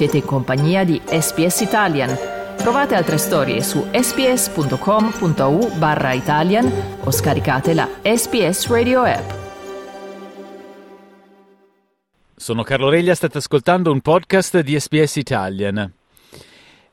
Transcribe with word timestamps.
Siete 0.00 0.16
in 0.16 0.24
compagnia 0.24 0.82
di 0.82 0.98
SPS 1.04 1.60
Italian. 1.60 2.16
Trovate 2.56 2.94
altre 2.94 3.18
storie 3.18 3.60
su 3.60 3.84
sps.com.au 3.92 5.76
barra 5.76 6.14
Italian 6.14 6.72
o 7.04 7.10
scaricate 7.10 7.74
la 7.74 7.86
SPS 8.02 8.68
Radio 8.68 9.02
app. 9.02 9.30
Sono 12.34 12.62
Carlo 12.62 12.88
Reglia, 12.88 13.14
state 13.14 13.36
ascoltando 13.36 13.92
un 13.92 14.00
podcast 14.00 14.60
di 14.60 14.80
SPS 14.80 15.16
Italian. 15.16 15.99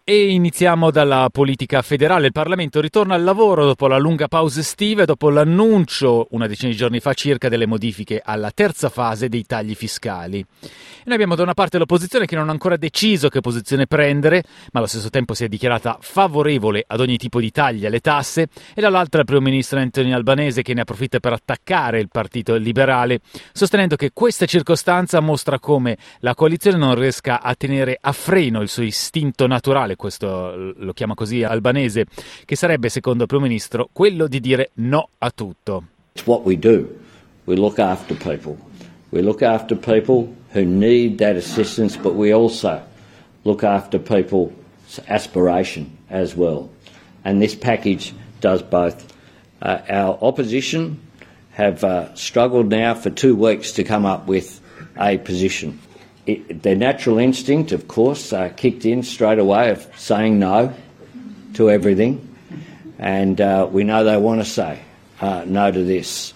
E 0.09 0.29
iniziamo 0.29 0.89
dalla 0.89 1.27
politica 1.29 1.81
federale. 1.81 2.27
Il 2.27 2.31
Parlamento 2.31 2.79
ritorna 2.79 3.13
al 3.13 3.25
lavoro 3.25 3.65
dopo 3.65 3.87
la 3.87 3.97
lunga 3.97 4.29
pausa 4.29 4.61
estiva 4.61 5.01
e 5.01 5.05
dopo 5.05 5.29
l'annuncio, 5.29 6.27
una 6.29 6.47
decina 6.47 6.71
di 6.71 6.77
giorni 6.77 7.01
fa 7.01 7.13
circa, 7.13 7.49
delle 7.49 7.65
modifiche 7.65 8.21
alla 8.23 8.51
terza 8.51 8.87
fase 8.87 9.27
dei 9.27 9.43
tagli 9.43 9.75
fiscali. 9.75 10.39
E 10.39 11.03
noi 11.03 11.15
abbiamo 11.15 11.35
da 11.35 11.43
una 11.43 11.53
parte 11.53 11.77
l'opposizione 11.77 12.25
che 12.25 12.37
non 12.37 12.47
ha 12.47 12.53
ancora 12.53 12.77
deciso 12.77 13.27
che 13.27 13.41
posizione 13.41 13.85
prendere, 13.85 14.45
ma 14.71 14.79
allo 14.79 14.87
stesso 14.87 15.09
tempo 15.09 15.33
si 15.33 15.43
è 15.43 15.49
dichiarata 15.49 15.97
favorevole 15.99 16.85
ad 16.87 17.01
ogni 17.01 17.17
tipo 17.17 17.41
di 17.41 17.51
tagli 17.51 17.85
alle 17.85 17.99
tasse, 17.99 18.47
e 18.73 18.79
dall'altra 18.79 19.19
il 19.19 19.25
primo 19.25 19.41
ministro 19.41 19.77
Anthony 19.77 20.13
Albanese 20.13 20.61
che 20.61 20.73
ne 20.73 20.81
approfitta 20.81 21.19
per 21.19 21.33
attaccare 21.33 21.99
il 21.99 22.07
partito 22.09 22.55
liberale, 22.55 23.19
sostenendo 23.51 23.97
che 23.97 24.11
questa 24.13 24.45
circostanza 24.45 25.19
mostra 25.19 25.59
come 25.59 25.97
la 26.19 26.33
coalizione 26.33 26.77
non 26.77 26.95
riesca 26.95 27.41
a 27.41 27.53
tenere 27.55 27.97
a 27.99 28.13
freno 28.13 28.61
il 28.61 28.69
suo 28.69 28.83
istinto 28.83 29.47
naturale 29.47 29.95
questo 29.97 30.73
lo 30.77 30.93
chiama 30.93 31.15
così 31.15 31.43
albanese, 31.43 32.05
che 32.45 32.55
sarebbe, 32.55 32.87
secondo 32.87 33.23
il 33.23 33.27
Primo 33.27 33.43
Ministro, 33.43 33.89
quello 33.91 34.27
di 34.27 34.39
dire 34.39 34.69
no 34.75 35.09
a 35.17 35.29
tutto. 35.31 35.83
It's 36.13 36.25
what 36.25 36.45
we 36.45 36.57
do. 36.57 36.87
We 37.43 37.55
look 37.55 37.79
after 37.79 38.15
people. 38.15 38.57
We 39.11 39.21
look 39.21 39.41
after 39.41 39.75
people 39.75 40.33
who 40.53 40.63
need 40.63 41.17
that 41.17 41.35
assistance, 41.35 41.97
but 41.97 42.13
we 42.13 42.33
also 42.33 42.81
look 43.43 43.63
after 43.63 43.99
people's 43.99 44.51
aspiration 45.07 45.97
as 46.09 46.35
well. 46.35 46.69
And 47.23 47.41
this 47.41 47.55
package 47.55 48.13
does 48.39 48.61
both. 48.61 49.13
Uh, 49.61 49.79
our 49.89 50.17
opposition 50.21 50.99
have 51.51 51.83
uh, 51.83 52.13
struggled 52.15 52.69
now 52.69 52.93
for 52.93 53.09
two 53.09 53.35
weeks 53.35 53.71
to 53.73 53.83
come 53.83 54.05
up 54.05 54.27
with 54.27 54.61
a 54.97 55.17
position 55.17 55.79
it, 56.27 56.61
their 56.61 56.75
natural 56.75 57.17
instinct, 57.17 57.71
of 57.71 57.87
course, 57.87 58.33
uh, 58.33 58.49
kicked 58.55 58.85
in 58.85 59.03
straight 59.03 59.39
away 59.39 59.71
of 59.71 59.87
saying 59.95 60.37
no 60.39 60.73
to 61.53 61.69
everything. 61.69 62.21
And 62.99 63.39
uh, 63.39 63.67
we 63.71 63.83
know 63.83 64.03
they 64.03 64.17
want 64.17 64.41
to 64.41 64.45
say 64.45 64.79
uh, 65.21 65.43
no 65.45 65.71
to 65.71 65.83
this. 65.83 66.33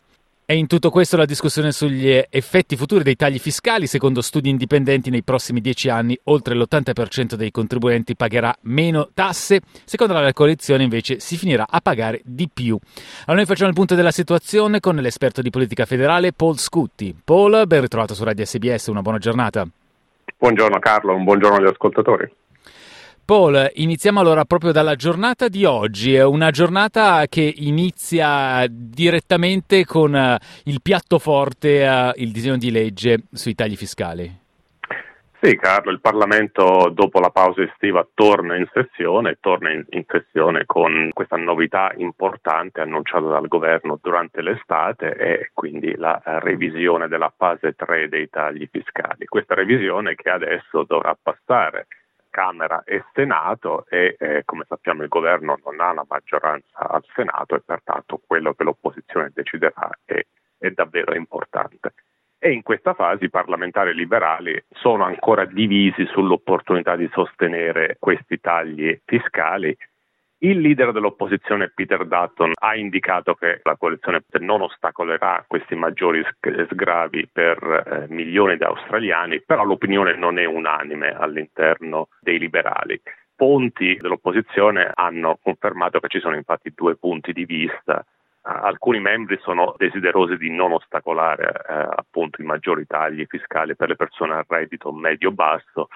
E 0.51 0.57
in 0.57 0.67
tutto 0.67 0.89
questo 0.89 1.15
la 1.15 1.23
discussione 1.23 1.71
sugli 1.71 2.09
effetti 2.29 2.75
futuri 2.75 3.05
dei 3.05 3.15
tagli 3.15 3.39
fiscali. 3.39 3.87
Secondo 3.87 4.21
studi 4.21 4.49
indipendenti, 4.49 5.09
nei 5.09 5.23
prossimi 5.23 5.61
dieci 5.61 5.87
anni 5.87 6.19
oltre 6.25 6.55
l'80% 6.55 7.35
dei 7.35 7.51
contribuenti 7.51 8.17
pagherà 8.17 8.53
meno 8.63 9.11
tasse. 9.13 9.61
Secondo 9.85 10.11
la 10.11 10.33
coalizione, 10.33 10.83
invece, 10.83 11.21
si 11.21 11.37
finirà 11.37 11.67
a 11.69 11.79
pagare 11.79 12.19
di 12.25 12.49
più. 12.53 12.77
Allora, 13.21 13.35
noi 13.35 13.45
facciamo 13.45 13.69
il 13.69 13.75
punto 13.75 13.95
della 13.95 14.11
situazione 14.11 14.81
con 14.81 14.97
l'esperto 14.97 15.41
di 15.41 15.49
politica 15.49 15.85
federale 15.85 16.33
Paul 16.33 16.57
Scutti. 16.57 17.15
Paul, 17.23 17.63
ben 17.65 17.79
ritrovato 17.79 18.13
su 18.13 18.25
Radio 18.25 18.43
SBS, 18.43 18.87
una 18.87 19.01
buona 19.01 19.19
giornata. 19.19 19.65
Buongiorno 20.41 20.79
Carlo, 20.79 21.13
un 21.13 21.23
buongiorno 21.23 21.57
agli 21.57 21.67
ascoltatori. 21.67 22.27
Paul, 23.23 23.69
iniziamo 23.75 24.19
allora 24.19 24.43
proprio 24.43 24.71
dalla 24.71 24.95
giornata 24.95 25.47
di 25.47 25.65
oggi, 25.65 26.17
una 26.17 26.49
giornata 26.49 27.27
che 27.27 27.53
inizia 27.57 28.65
direttamente 28.67 29.85
con 29.85 30.15
uh, 30.15 30.35
il 30.63 30.81
piatto 30.81 31.19
forte, 31.19 31.85
uh, 31.85 32.19
il 32.19 32.31
disegno 32.31 32.57
di 32.57 32.71
legge 32.71 33.25
sui 33.31 33.53
tagli 33.53 33.75
fiscali. 33.75 34.40
Sì, 35.43 35.55
Carlo, 35.55 35.89
il 35.89 36.01
Parlamento 36.01 36.91
dopo 36.93 37.19
la 37.19 37.31
pausa 37.31 37.63
estiva 37.63 38.07
torna 38.13 38.55
in 38.57 38.69
sessione, 38.71 39.39
torna 39.39 39.71
in, 39.71 39.83
in, 39.89 40.03
sessione 40.07 40.67
con 40.67 41.09
questa 41.11 41.35
novità 41.35 41.91
importante 41.95 42.79
annunciata 42.81 43.25
dal 43.25 43.47
governo 43.47 43.97
durante 43.99 44.43
l'estate 44.43 45.15
e 45.15 45.49
quindi 45.51 45.95
la 45.95 46.21
revisione 46.23 47.07
della 47.07 47.33
fase 47.35 47.73
3 47.73 48.07
dei 48.07 48.29
tagli 48.29 48.69
fiscali. 48.71 49.25
Questa 49.25 49.55
revisione 49.55 50.13
che 50.13 50.29
adesso 50.29 50.83
dovrà 50.83 51.17
passare 51.19 51.87
Camera 52.29 52.83
e 52.83 53.03
Senato 53.11 53.87
e 53.89 54.15
eh, 54.19 54.43
come 54.45 54.65
sappiamo 54.67 55.01
il 55.01 55.09
governo 55.09 55.57
non 55.65 55.79
ha 55.79 55.91
la 55.91 56.05
maggioranza 56.07 56.87
al 56.87 57.03
Senato 57.15 57.55
e 57.55 57.61
pertanto 57.65 58.21
quello 58.27 58.53
che 58.53 58.63
l'opposizione 58.63 59.31
deciderà 59.33 59.89
è, 60.05 60.23
è 60.59 60.69
davvero 60.69 61.15
importante 61.15 61.93
e 62.43 62.51
in 62.51 62.63
questa 62.63 62.95
fase 62.95 63.25
i 63.25 63.29
parlamentari 63.29 63.93
liberali 63.93 64.59
sono 64.71 65.03
ancora 65.03 65.45
divisi 65.45 66.07
sull'opportunità 66.07 66.95
di 66.95 67.07
sostenere 67.13 67.97
questi 67.99 68.39
tagli 68.39 68.99
fiscali. 69.05 69.77
Il 70.39 70.59
leader 70.59 70.91
dell'opposizione 70.91 71.69
Peter 71.69 72.03
Dutton 72.07 72.53
ha 72.59 72.75
indicato 72.75 73.35
che 73.35 73.59
la 73.61 73.75
coalizione 73.77 74.23
non 74.39 74.61
ostacolerà 74.61 75.45
questi 75.47 75.75
maggiori 75.75 76.25
sgravi 76.67 77.29
per 77.31 78.07
eh, 78.09 78.11
milioni 78.11 78.57
di 78.57 78.63
australiani, 78.63 79.43
però 79.43 79.63
l'opinione 79.63 80.15
non 80.15 80.39
è 80.39 80.45
unanime 80.45 81.09
all'interno 81.15 82.07
dei 82.21 82.39
liberali 82.39 82.99
fonti 83.35 83.97
dell'opposizione 83.99 84.91
hanno 84.93 85.39
confermato 85.41 85.99
che 85.99 86.09
ci 86.09 86.19
sono 86.19 86.35
infatti 86.35 86.73
due 86.75 86.95
punti 86.95 87.33
di 87.33 87.45
vista 87.45 88.05
alcuni 88.43 88.99
membri 88.99 89.37
sono 89.41 89.75
desiderosi 89.77 90.37
di 90.37 90.49
non 90.49 90.71
ostacolare 90.71 91.51
eh, 91.67 91.73
appunto 91.73 92.41
i 92.41 92.45
maggiori 92.45 92.85
tagli 92.85 93.25
fiscali 93.27 93.75
per 93.75 93.89
le 93.89 93.95
persone 93.95 94.33
a 94.33 94.45
reddito 94.47 94.91
medio-basso, 94.91 95.89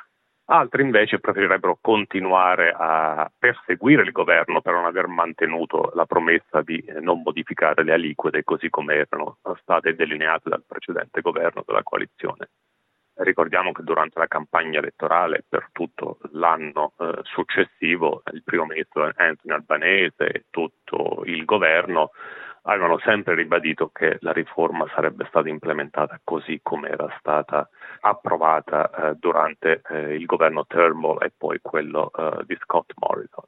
altri 0.45 0.83
invece 0.83 1.19
preferirebbero 1.19 1.77
continuare 1.81 2.73
a 2.77 3.31
perseguire 3.37 4.03
il 4.03 4.11
governo 4.11 4.61
per 4.61 4.73
non 4.73 4.85
aver 4.85 5.07
mantenuto 5.07 5.91
la 5.95 6.05
promessa 6.05 6.61
di 6.61 6.77
eh, 6.77 6.99
non 6.99 7.21
modificare 7.21 7.83
le 7.83 7.93
aliquote 7.93 8.43
così 8.43 8.69
come 8.69 8.95
erano 8.95 9.37
state 9.61 9.95
delineate 9.95 10.49
dal 10.49 10.63
precedente 10.65 11.21
governo 11.21 11.63
della 11.65 11.83
coalizione. 11.83 12.49
Ricordiamo 13.17 13.71
che 13.71 13.81
durante 13.83 14.19
la 14.19 14.27
campagna 14.27 14.79
elettorale 14.79 15.45
per 15.47 15.69
tutto 15.71 16.19
l'anno 16.31 16.93
eh, 16.99 17.19
successivo 17.23 18.23
il 18.33 18.43
primo 18.43 18.65
ministro 18.65 19.09
Anthony 19.15 19.53
Albanese 19.53 20.27
e 20.27 20.45
tutto 20.49 21.21
il 21.23 21.45
governo 21.45 22.11
avevano 22.63 22.99
sempre 22.99 23.35
ribadito 23.35 23.89
che 23.89 24.17
la 24.19 24.33
riforma 24.33 24.85
sarebbe 24.93 25.25
stata 25.29 25.47
implementata 25.47 26.19
così 26.23 26.59
come 26.61 26.89
era 26.89 27.07
stata 27.19 27.69
approvata 28.01 28.89
eh, 28.89 29.15
durante 29.15 29.81
eh, 29.89 30.15
il 30.15 30.25
governo 30.25 30.65
Turnbull 30.65 31.23
e 31.23 31.31
poi 31.35 31.59
quello 31.61 32.11
eh, 32.11 32.43
di 32.45 32.57
Scott 32.61 32.91
Morrison. 32.95 33.45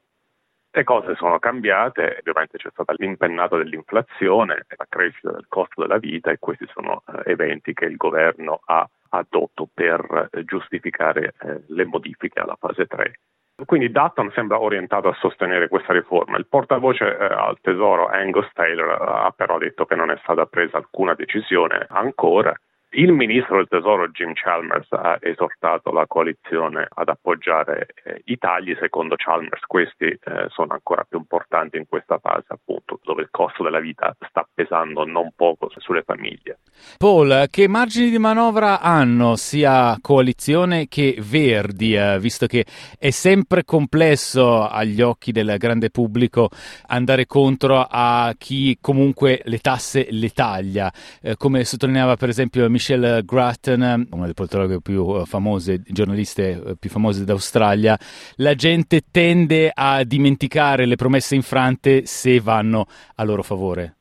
Le 0.78 0.84
cose 0.84 1.16
sono 1.16 1.40
cambiate, 1.40 2.18
ovviamente 2.20 2.56
c'è 2.56 2.68
stata 2.70 2.94
l'impennata 2.96 3.56
dell'inflazione, 3.56 4.64
la 4.68 4.86
crescita 4.88 5.32
del 5.32 5.46
costo 5.48 5.80
della 5.80 5.98
vita 5.98 6.30
e 6.30 6.38
questi 6.38 6.68
sono 6.72 7.02
eh, 7.04 7.32
eventi 7.32 7.74
che 7.74 7.86
il 7.86 7.96
governo 7.96 8.60
ha 8.64 8.88
adotto 9.08 9.68
per 9.74 10.28
eh, 10.30 10.44
giustificare 10.44 11.34
eh, 11.40 11.62
le 11.66 11.84
modifiche 11.84 12.38
alla 12.38 12.56
fase 12.60 12.86
3. 12.86 13.18
Quindi 13.64 13.90
Dutton 13.90 14.30
sembra 14.36 14.60
orientato 14.60 15.08
a 15.08 15.16
sostenere 15.18 15.66
questa 15.66 15.92
riforma. 15.92 16.38
Il 16.38 16.46
portavoce 16.46 17.06
eh, 17.06 17.24
al 17.24 17.58
Tesoro 17.60 18.06
Angus 18.06 18.48
Taylor 18.52 19.02
ha 19.02 19.34
però 19.34 19.58
detto 19.58 19.84
che 19.84 19.96
non 19.96 20.12
è 20.12 20.16
stata 20.22 20.46
presa 20.46 20.76
alcuna 20.76 21.14
decisione 21.14 21.86
ancora 21.88 22.54
il 22.92 23.12
ministro 23.12 23.56
del 23.56 23.68
Tesoro 23.68 24.08
Jim 24.08 24.32
Chalmers 24.32 24.90
ha 24.92 25.18
esortato 25.20 25.92
la 25.92 26.06
coalizione 26.06 26.86
ad 26.88 27.08
appoggiare 27.08 27.88
eh, 28.02 28.22
i 28.26 28.38
tagli, 28.38 28.74
secondo 28.80 29.14
Chalmers 29.16 29.62
questi 29.66 30.06
eh, 30.06 30.46
sono 30.48 30.72
ancora 30.72 31.04
più 31.06 31.18
importanti 31.18 31.76
in 31.76 31.86
questa 31.86 32.18
fase 32.18 32.46
appunto 32.48 32.98
dove 33.02 33.22
il 33.22 33.28
costo 33.30 33.62
della 33.62 33.80
vita 33.80 34.16
sta 34.28 34.48
pesando 34.54 35.04
non 35.04 35.32
poco 35.36 35.70
sulle 35.76 36.02
famiglie. 36.02 36.60
Paul, 36.96 37.46
che 37.50 37.68
margini 37.68 38.08
di 38.08 38.18
manovra 38.18 38.80
hanno 38.80 39.36
sia 39.36 39.96
coalizione 40.00 40.86
che 40.88 41.16
Verdi, 41.18 41.94
eh, 41.94 42.18
visto 42.18 42.46
che 42.46 42.64
è 42.98 43.10
sempre 43.10 43.64
complesso 43.64 44.66
agli 44.66 45.02
occhi 45.02 45.32
del 45.32 45.56
grande 45.58 45.90
pubblico 45.90 46.48
andare 46.86 47.26
contro 47.26 47.86
a 47.88 48.32
chi 48.38 48.78
comunque 48.80 49.42
le 49.44 49.58
tasse 49.58 50.06
le 50.10 50.30
taglia, 50.30 50.90
eh, 51.20 51.36
come 51.36 51.64
sottolineava 51.64 52.16
per 52.16 52.30
esempio 52.30 52.68
Michelle 52.78 53.24
Grattan, 53.24 53.80
una 53.80 54.22
delle 54.22 54.34
politologhe 54.34 54.80
più 54.80 55.16
eh, 55.16 55.24
famose, 55.24 55.82
giornaliste 55.84 56.50
eh, 56.50 56.76
più 56.78 56.88
famose 56.88 57.24
d'Australia, 57.24 57.98
la 58.36 58.54
gente 58.54 59.00
tende 59.10 59.72
a 59.74 60.04
dimenticare 60.04 60.86
le 60.86 60.94
promesse 60.94 61.34
infrante 61.34 62.06
se 62.06 62.38
vanno 62.38 62.86
a 63.16 63.24
loro 63.24 63.42
favore. 63.42 63.96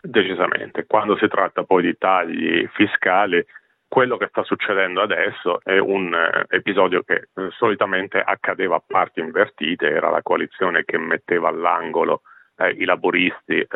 Decisamente, 0.00 0.86
quando 0.86 1.16
si 1.16 1.26
tratta 1.26 1.64
poi 1.64 1.82
di 1.82 1.96
tagli 1.98 2.64
fiscali, 2.72 3.44
quello 3.88 4.16
che 4.16 4.28
sta 4.28 4.44
succedendo 4.44 5.02
adesso 5.02 5.60
è 5.64 5.78
un 5.78 6.14
eh, 6.14 6.46
episodio 6.54 7.02
che 7.02 7.30
solitamente 7.58 8.22
accadeva 8.24 8.76
a 8.76 8.82
parti 8.86 9.18
invertite, 9.18 9.88
era 9.88 10.08
la 10.08 10.22
coalizione 10.22 10.84
che 10.84 10.98
metteva 10.98 11.48
all'angolo 11.48 12.22
eh, 12.60 12.70
i 12.78 12.84
laboristi 12.84 13.58
eh, 13.58 13.66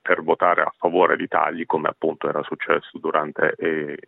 per 0.00 0.22
votare 0.22 0.62
a 0.62 0.72
favore 0.76 1.16
di 1.16 1.28
tagli, 1.28 1.66
come 1.66 1.88
appunto 1.88 2.28
era 2.28 2.42
successo 2.42 2.98
durante 2.98 3.54
il 3.58 3.98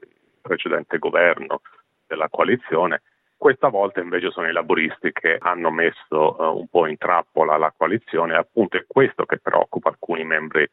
precedente 0.41 0.99
governo 0.99 1.61
della 2.07 2.29
coalizione, 2.29 3.03
Questa 3.39 3.69
volta 3.69 4.01
invece 4.01 4.31
sono 4.31 4.49
i 4.49 4.53
laburisti 4.53 5.13
che 5.13 5.37
hanno 5.39 5.71
messo 5.71 6.37
uh, 6.39 6.59
un 6.59 6.69
po' 6.69 6.87
in 6.87 6.97
trappola 6.97 7.59
la 7.59 7.73
coalizione, 7.77 8.35
appunto 8.35 8.79
è 8.79 8.85
questo 8.87 9.27
che 9.27 9.39
preoccupa 9.39 9.91
alcuni 9.91 10.25
membri 10.25 10.67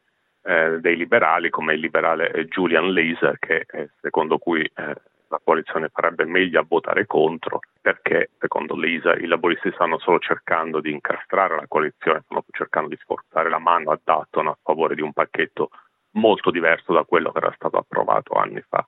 eh, 0.44 0.80
dei 0.80 0.96
liberali, 0.96 1.50
come 1.50 1.74
il 1.74 1.80
liberale 1.80 2.30
eh, 2.30 2.46
Julian 2.46 2.90
Laser, 2.90 3.38
che, 3.38 3.66
eh, 3.70 3.90
secondo 4.00 4.38
cui 4.38 4.62
eh, 4.62 4.94
la 5.34 5.40
coalizione 5.42 5.90
farebbe 5.92 6.24
meglio 6.24 6.60
a 6.60 6.66
votare 6.66 7.06
contro, 7.06 7.60
perché 7.80 8.30
secondo 8.38 8.76
Lisa 8.76 9.14
i 9.14 9.26
laboristi 9.26 9.72
stanno 9.72 9.98
solo 9.98 10.18
cercando 10.20 10.80
di 10.80 10.92
incastrare 10.92 11.56
la 11.56 11.66
coalizione, 11.66 12.22
stanno 12.24 12.44
cercando 12.50 12.88
di 12.88 12.98
sforzare 13.00 13.48
la 13.48 13.58
mano 13.58 13.90
a 13.90 14.00
Dutton 14.02 14.48
a 14.48 14.58
favore 14.62 14.94
di 14.94 15.02
un 15.02 15.12
pacchetto 15.12 15.70
molto 16.12 16.50
diverso 16.50 16.92
da 16.92 17.04
quello 17.04 17.32
che 17.32 17.38
era 17.38 17.52
stato 17.56 17.76
approvato 17.76 18.34
anni 18.34 18.62
fa. 18.68 18.86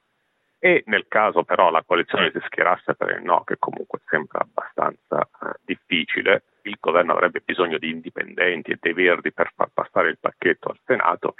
E 0.58 0.84
nel 0.86 1.06
caso 1.08 1.42
però 1.42 1.70
la 1.70 1.82
coalizione 1.84 2.30
si 2.32 2.40
schierasse 2.46 2.94
per 2.94 3.16
il 3.16 3.22
no, 3.22 3.42
che 3.44 3.56
comunque 3.58 4.00
sembra 4.06 4.40
abbastanza 4.40 5.22
eh, 5.22 5.58
difficile, 5.64 6.44
il 6.62 6.78
governo 6.80 7.12
avrebbe 7.12 7.42
bisogno 7.44 7.78
di 7.78 7.90
indipendenti 7.90 8.70
e 8.70 8.78
dei 8.80 8.92
verdi 8.92 9.32
per 9.32 9.52
far 9.54 9.70
passare 9.72 10.10
il 10.10 10.18
pacchetto 10.18 10.68
al 10.68 10.78
Senato 10.84 11.34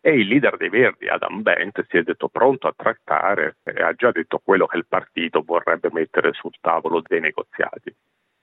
e 0.00 0.12
il 0.12 0.28
leader 0.28 0.56
dei 0.56 0.68
Verdi, 0.68 1.08
Adam 1.08 1.42
Bent, 1.42 1.84
si 1.88 1.96
è 1.96 2.02
detto 2.02 2.28
pronto 2.28 2.68
a 2.68 2.74
trattare 2.76 3.56
e 3.64 3.82
ha 3.82 3.92
già 3.94 4.12
detto 4.12 4.40
quello 4.42 4.66
che 4.66 4.76
il 4.76 4.86
partito 4.86 5.42
vorrebbe 5.42 5.88
mettere 5.92 6.32
sul 6.32 6.54
tavolo 6.60 7.02
dei 7.06 7.20
negoziati. 7.20 7.94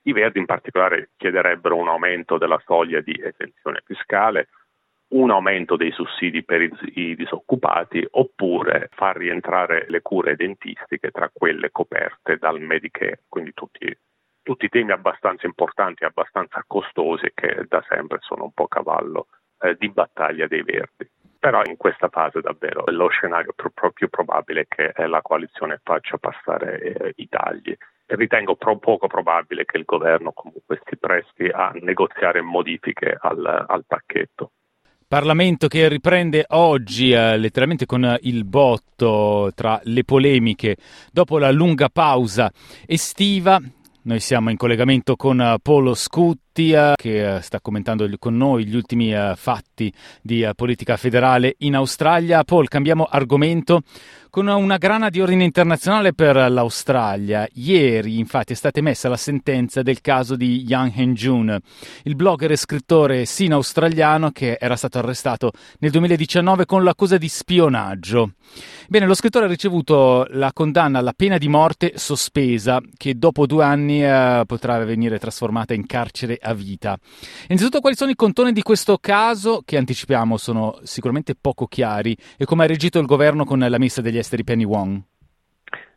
I 0.04 0.12
Verdi 0.12 0.40
in 0.40 0.46
particolare 0.46 1.12
chiederebbero 1.18 1.76
un 1.76 1.88
aumento 1.88 2.38
della 2.38 2.62
soglia 2.66 3.00
di 3.02 3.20
esenzione 3.24 3.82
fiscale, 3.86 4.50
un 5.08 5.32
aumento 5.32 5.76
dei 5.78 5.92
sussidi 5.92 6.44
per 6.44 6.62
i 6.62 7.16
disoccupati 7.16 8.06
oppure 8.12 8.90
far 8.92 9.16
rientrare 9.18 9.86
le 9.88 10.02
cure 10.02 10.36
dentistiche 10.36 11.10
tra 11.12 11.30
quelle 11.32 11.72
coperte 11.72 12.38
dal 12.38 12.60
Medicare, 12.60 13.22
quindi 13.30 13.54
tutti, 13.54 13.98
tutti 14.44 14.68
temi 14.68 14.92
abbastanza 14.92 15.46
importanti 15.46 16.04
abbastanza 16.04 16.64
costosi 16.68 17.32
che 17.34 17.66
da 17.68 17.84
sempre 17.88 18.18
sono 18.22 18.44
un 18.44 18.52
po' 18.52 18.68
cavallo 18.68 19.28
eh, 19.62 19.76
di 19.80 19.90
battaglia 19.90 20.48
dei 20.48 20.64
Verdi 20.64 21.10
però 21.46 21.62
in 21.64 21.78
questa 21.78 22.10
fase 22.10 22.42
davvero 22.42 22.86
lo 22.88 23.08
scenario 23.10 23.54
più, 23.56 23.70
più 23.94 24.10
probabile 24.10 24.62
è 24.62 24.66
che 24.68 24.94
eh, 24.96 25.06
la 25.06 25.22
coalizione 25.22 25.80
faccia 25.84 26.18
passare 26.18 26.80
eh, 26.82 27.14
i 27.18 27.30
tagli. 27.30 27.72
Ritengo 28.08 28.56
pro- 28.56 28.80
poco 28.80 29.06
probabile 29.06 29.64
che 29.64 29.78
il 29.78 29.84
governo 29.86 30.32
comunque 30.32 30.82
si 30.84 30.98
presti 30.98 31.46
a 31.46 31.72
negoziare 31.82 32.42
modifiche 32.42 33.16
al, 33.20 33.46
al 33.46 33.84
pacchetto. 33.86 34.54
Parlamento 35.08 35.68
che 35.68 35.88
riprende 35.88 36.46
oggi 36.48 37.12
eh, 37.12 37.38
letteralmente 37.38 37.86
con 37.86 38.18
il 38.22 38.44
botto 38.44 39.52
tra 39.54 39.80
le 39.84 40.04
polemiche 40.04 40.78
dopo 41.12 41.38
la 41.38 41.52
lunga 41.52 41.90
pausa 41.90 42.52
estiva. 42.88 43.62
Noi 44.02 44.20
siamo 44.20 44.50
in 44.50 44.58
collegamento 44.58 45.16
con 45.16 45.38
uh, 45.38 45.60
Polo 45.62 45.94
Scuttia 46.56 46.94
che 46.96 47.22
uh, 47.22 47.42
sta 47.42 47.60
commentando 47.60 48.10
con 48.18 48.38
noi 48.38 48.66
gli 48.66 48.78
ultimi 48.78 49.14
uh, 49.14 49.36
fatti 49.36 49.92
di 50.22 50.48
politica 50.56 50.96
federale 50.96 51.56
in 51.60 51.76
Australia. 51.76 52.46
Paul, 52.46 52.70
cambiamo 52.70 53.04
argomento 53.04 53.82
con 54.36 54.48
una 54.48 54.76
grana 54.76 55.10
di 55.10 55.22
ordine 55.22 55.46
internazionale 55.46 56.12
per 56.12 56.36
l'Australia. 56.52 57.48
Ieri, 57.54 58.20
infatti, 58.20 58.52
è 58.52 58.56
stata 58.58 58.80
emessa 58.80 59.08
la 59.08 59.16
sentenza 59.16 59.82
del 59.82 60.02
caso 60.02 60.36
di 60.36 60.66
Yang 60.68 60.92
Henjun, 60.98 61.58
il 62.04 62.16
blogger 62.18 62.52
e 62.52 62.58
scrittore 62.58 63.24
sino-australiano 63.24 64.32
che 64.32 64.58
era 64.60 64.76
stato 64.76 64.98
arrestato 64.98 65.54
nel 65.80 65.92
2019 65.92 66.66
con 66.66 66.84
l'accusa 66.84 67.18
di 67.18 67.30
spionaggio. 67.30 68.32
Bene, 68.90 69.06
lo 69.06 69.14
scrittore 69.14 69.46
ha 69.46 69.48
ricevuto 69.48 70.28
la 70.32 70.52
condanna 70.52 71.00
alla 71.00 71.14
pena 71.16 71.38
di 71.38 71.48
morte 71.48 71.94
sospesa, 71.96 72.82
che 72.98 73.18
dopo 73.18 73.46
due 73.46 73.64
anni 73.64 74.04
eh, 74.04 74.44
potrà 74.46 74.84
venire 74.84 75.18
trasformata 75.18 75.74
in 75.74 75.86
carcere 75.86 76.38
a 76.46 76.54
vita. 76.54 76.98
Innanzitutto, 77.48 77.80
quali 77.80 77.96
sono 77.96 78.12
i 78.12 78.16
contoni 78.16 78.52
di 78.52 78.62
questo 78.62 78.98
caso, 78.98 79.62
che 79.66 79.78
anticipiamo 79.78 80.38
sono 80.38 80.78
sicuramente 80.84 81.36
poco 81.40 81.66
chiari, 81.66 82.16
e 82.38 82.46
come 82.46 82.64
ha 82.64 82.68
reagito 82.68 83.00
il 83.00 83.06
governo 83.06 83.44
con 83.46 83.60
la 83.60 83.78
ministra 83.78 84.04
degli 84.04 84.18
esteri 84.18 84.44
Penny 84.44 84.64
Wong? 84.64 85.02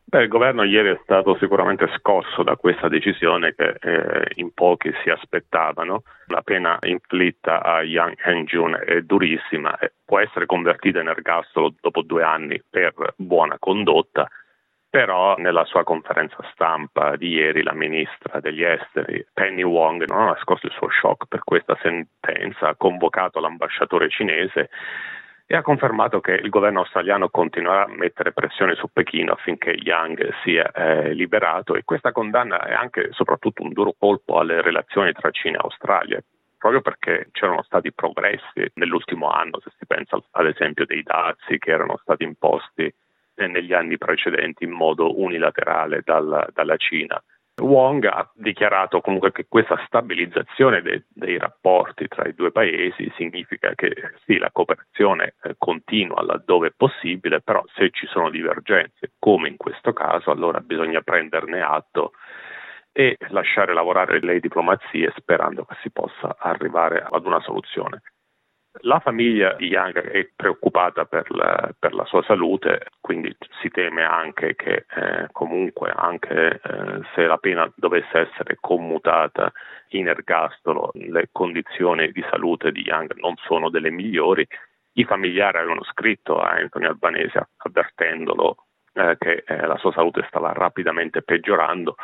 Beh, 0.04 0.22
il 0.22 0.28
governo 0.28 0.62
ieri 0.62 0.88
è 0.88 1.00
stato 1.02 1.36
sicuramente 1.38 1.86
scosso 1.98 2.42
da 2.42 2.56
questa 2.56 2.88
decisione 2.88 3.54
che 3.54 3.76
eh, 3.78 4.30
in 4.36 4.54
pochi 4.54 4.90
si 5.04 5.10
aspettavano. 5.10 6.02
La 6.28 6.40
pena 6.40 6.78
inflitta 6.80 7.62
a 7.62 7.82
Yang 7.82 8.14
Henjun 8.24 8.80
è 8.86 9.02
durissima 9.02 9.78
può 10.08 10.18
essere 10.20 10.46
convertita 10.46 11.00
in 11.00 11.08
ergastolo 11.08 11.74
dopo 11.78 12.00
due 12.00 12.22
anni 12.22 12.58
per 12.66 12.94
buona 13.16 13.56
condotta, 13.58 14.26
però 14.90 15.36
nella 15.36 15.64
sua 15.64 15.84
conferenza 15.84 16.38
stampa 16.52 17.16
di 17.16 17.28
ieri 17.28 17.62
la 17.62 17.74
ministra 17.74 18.40
degli 18.40 18.62
esteri 18.62 19.26
Penny 19.32 19.62
Wong 19.62 20.04
non 20.06 20.20
ha 20.22 20.26
nascosto 20.26 20.66
il 20.66 20.72
suo 20.72 20.88
shock 20.88 21.26
per 21.28 21.40
questa 21.44 21.76
sentenza, 21.82 22.68
ha 22.68 22.74
convocato 22.74 23.38
l'ambasciatore 23.38 24.08
cinese 24.08 24.70
e 25.46 25.56
ha 25.56 25.62
confermato 25.62 26.20
che 26.20 26.32
il 26.32 26.48
governo 26.48 26.80
australiano 26.80 27.28
continuerà 27.28 27.84
a 27.84 27.94
mettere 27.94 28.32
pressione 28.32 28.74
su 28.74 28.88
Pechino 28.92 29.32
affinché 29.32 29.70
Yang 29.70 30.32
sia 30.42 30.70
eh, 30.70 31.12
liberato 31.12 31.74
e 31.74 31.84
questa 31.84 32.12
condanna 32.12 32.60
è 32.60 32.72
anche 32.72 33.08
e 33.08 33.12
soprattutto 33.12 33.62
un 33.62 33.72
duro 33.72 33.94
colpo 33.98 34.38
alle 34.38 34.62
relazioni 34.62 35.12
tra 35.12 35.30
Cina 35.30 35.56
e 35.58 35.62
Australia 35.62 36.22
proprio 36.58 36.80
perché 36.80 37.28
c'erano 37.32 37.62
stati 37.62 37.92
progressi 37.92 38.68
nell'ultimo 38.74 39.30
anno, 39.30 39.60
se 39.60 39.70
si 39.78 39.86
pensa 39.86 40.18
ad 40.32 40.46
esempio 40.46 40.86
dei 40.86 41.02
dazi 41.02 41.58
che 41.58 41.70
erano 41.70 41.98
stati 42.02 42.24
imposti 42.24 42.92
negli 43.46 43.72
anni 43.72 43.96
precedenti 43.98 44.64
in 44.64 44.72
modo 44.72 45.20
unilaterale 45.20 46.02
dalla, 46.04 46.46
dalla 46.52 46.76
Cina. 46.76 47.22
Wong 47.60 48.04
ha 48.04 48.30
dichiarato 48.34 49.00
comunque 49.00 49.32
che 49.32 49.46
questa 49.48 49.82
stabilizzazione 49.86 50.80
dei, 50.82 51.02
dei 51.08 51.38
rapporti 51.38 52.06
tra 52.06 52.26
i 52.28 52.34
due 52.34 52.52
paesi 52.52 53.10
significa 53.16 53.74
che 53.74 53.92
sì, 54.24 54.38
la 54.38 54.50
cooperazione 54.52 55.34
eh, 55.42 55.54
continua 55.58 56.22
laddove 56.22 56.68
è 56.68 56.72
possibile, 56.76 57.40
però 57.40 57.64
se 57.74 57.90
ci 57.90 58.06
sono 58.06 58.30
divergenze, 58.30 59.12
come 59.18 59.48
in 59.48 59.56
questo 59.56 59.92
caso, 59.92 60.30
allora 60.30 60.60
bisogna 60.60 61.00
prenderne 61.00 61.60
atto 61.60 62.12
e 62.92 63.16
lasciare 63.28 63.72
lavorare 63.72 64.20
le 64.20 64.40
diplomazie 64.40 65.12
sperando 65.16 65.64
che 65.64 65.76
si 65.82 65.90
possa 65.90 66.36
arrivare 66.38 67.04
ad 67.08 67.26
una 67.26 67.40
soluzione. 67.40 68.02
La 68.82 69.00
famiglia 69.00 69.54
di 69.54 69.66
Young 69.66 69.98
è 69.98 70.28
preoccupata 70.34 71.04
per 71.04 71.30
la, 71.34 71.70
per 71.78 71.94
la, 71.94 72.04
sua 72.04 72.22
salute, 72.22 72.86
quindi 73.00 73.34
si 73.60 73.70
teme 73.70 74.04
anche 74.04 74.54
che 74.54 74.86
eh, 74.88 75.28
comunque 75.32 75.92
anche 75.94 76.60
eh, 76.62 77.00
se 77.14 77.26
la 77.26 77.38
pena 77.38 77.70
dovesse 77.74 78.28
essere 78.30 78.56
commutata 78.60 79.50
in 79.90 80.08
ergastolo, 80.08 80.90
le 80.94 81.28
condizioni 81.32 82.12
di 82.12 82.24
salute 82.30 82.70
di 82.72 82.82
Young 82.82 83.14
non 83.16 83.34
sono 83.36 83.70
delle 83.70 83.90
migliori. 83.90 84.46
I 84.92 85.04
familiari 85.04 85.58
avevano 85.58 85.84
scritto 85.84 86.38
a 86.38 86.50
Anthony 86.50 86.86
Albanese 86.86 87.48
avvertendolo 87.56 88.56
eh, 88.92 89.16
che 89.18 89.44
eh, 89.46 89.66
la 89.66 89.76
sua 89.76 89.92
salute 89.92 90.24
stava 90.28 90.52
rapidamente 90.52 91.22
peggiorando 91.22 91.96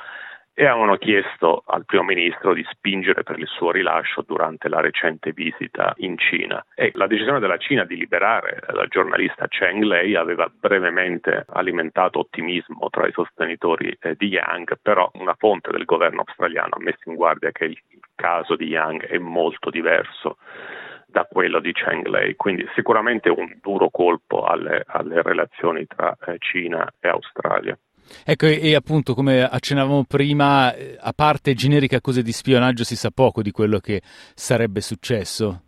e 0.55 0.67
avevano 0.67 0.97
chiesto 0.97 1.65
al 1.67 1.85
primo 1.85 2.05
ministro 2.05 2.55
di 2.55 2.65
spingere 2.71 3.25
per 3.25 3.39
il 3.39 3.47
suo 3.49 3.73
rilascio 3.73 4.23
durante 4.23 4.69
la 4.69 4.81
recente 4.81 5.33
visita 5.33 5.93
in 5.99 6.17
Cina. 6.17 6.65
E 6.75 6.93
la 6.95 7.09
decisione 7.09 7.41
della 7.41 7.57
Cina 7.57 7.85
di 7.85 7.97
liberare 7.97 8.61
la 8.69 8.87
giornalista 8.87 9.49
Cheng 9.49 9.83
Lei 9.83 10.15
aveva 10.15 10.49
brevemente 10.49 11.45
alimentato 11.49 12.21
ottimismo 12.21 12.89
tra 12.89 13.09
i 13.09 13.13
sostenitori 13.13 13.97
eh, 14.01 14.15
di 14.17 14.29
Yang, 14.29 14.79
però 14.81 15.11
una 15.15 15.35
fonte 15.37 15.73
del 15.73 15.85
governo 15.85 16.23
australiano 16.25 16.77
ha 16.77 16.83
messo 16.83 17.09
in 17.09 17.17
guardia 17.17 17.51
che 17.51 17.65
il 17.65 17.81
caso 18.15 18.55
di 18.55 18.67
Yang 18.67 19.07
è 19.07 19.19
molto 19.19 19.71
diverso 19.71 20.37
da 21.07 21.27
quello 21.31 21.61
di 21.61 21.73
Cheng 21.73 22.07
Lei, 22.07 22.35
quindi 22.37 22.67
sicuramente 22.75 23.29
un 23.29 23.59
duro 23.61 23.89
colpo 23.91 24.45
alle, 24.45 24.83
alle 24.87 25.23
relazioni 25.23 25.87
tra 25.87 26.17
eh, 26.27 26.37
Cina 26.39 26.93
e 27.01 27.09
Australia. 27.09 27.77
Ecco, 28.25 28.47
e 28.47 28.75
appunto 28.75 29.15
come 29.15 29.43
accennavamo 29.43 30.05
prima, 30.05 30.69
a 30.69 31.13
parte 31.15 31.55
generiche 31.55 31.97
accuse 31.97 32.23
di 32.23 32.33
spionaggio 32.33 32.85
si 32.85 32.97
sa 32.97 33.11
poco 33.11 33.43
di 33.43 33.51
quello 33.51 33.79
che 33.79 34.01
sarebbe 34.35 34.81
successo. 34.81 35.63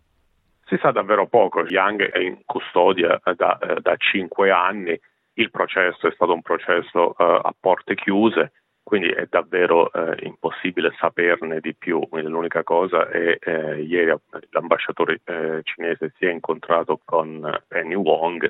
Si 0.67 0.77
sa 0.81 0.91
davvero 0.91 1.27
poco, 1.27 1.65
Young 1.65 2.09
è 2.11 2.19
in 2.19 2.39
custodia 2.45 3.19
da, 3.35 3.57
da 3.79 3.95
cinque 3.97 4.51
anni, 4.51 4.99
il 5.33 5.51
processo 5.51 6.07
è 6.07 6.11
stato 6.13 6.33
un 6.33 6.41
processo 6.41 7.11
a 7.11 7.53
porte 7.57 7.95
chiuse, 7.95 8.51
quindi 8.83 9.09
è 9.09 9.27
davvero 9.29 9.89
uh, 9.93 10.15
impossibile 10.19 10.93
saperne 10.97 11.59
di 11.59 11.75
più. 11.75 11.99
L'unica 12.09 12.63
cosa 12.63 13.09
è 13.09 13.37
che 13.37 13.51
uh, 13.51 13.75
ieri 13.81 14.13
l'ambasciatore 14.51 15.19
eh, 15.25 15.59
cinese 15.63 16.13
si 16.17 16.25
è 16.25 16.31
incontrato 16.31 16.99
con 17.03 17.63
Penny 17.67 17.95
Wong 17.95 18.49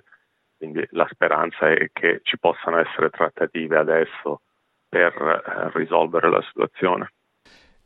quindi 0.58 0.86
la 0.92 1.08
speranza 1.12 1.70
è 1.70 1.90
che 1.94 2.22
ci 2.24 2.38
possano 2.40 2.80
essere 2.80 3.10
trattative 3.10 3.78
adesso 3.78 4.42
per 4.90 5.14
eh, 5.14 5.78
risolvere 5.78 6.30
la 6.30 6.42
situazione. 6.42 7.12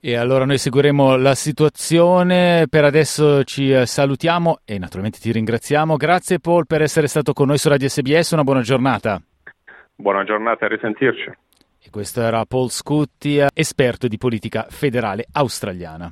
E 0.03 0.15
allora 0.15 0.45
noi 0.45 0.57
seguiremo 0.57 1.15
la 1.15 1.35
situazione, 1.35 2.65
per 2.67 2.85
adesso 2.85 3.43
ci 3.43 3.71
eh, 3.71 3.85
salutiamo 3.85 4.61
e 4.65 4.79
naturalmente 4.79 5.19
ti 5.19 5.31
ringraziamo. 5.31 5.95
Grazie 5.95 6.39
Paul 6.39 6.65
per 6.65 6.81
essere 6.81 7.05
stato 7.05 7.33
con 7.33 7.47
noi 7.47 7.59
su 7.59 7.69
Radio 7.69 7.87
SBS, 7.87 8.31
una 8.31 8.43
buona 8.43 8.61
giornata. 8.61 9.21
Buona 9.93 10.23
giornata 10.23 10.65
a 10.65 10.69
risentirci. 10.69 11.31
E 11.83 11.89
questo 11.91 12.21
era 12.21 12.45
Paul 12.45 12.71
Scutti, 12.71 13.45
esperto 13.53 14.07
di 14.07 14.17
politica 14.17 14.65
federale 14.69 15.25
australiana. 15.33 16.11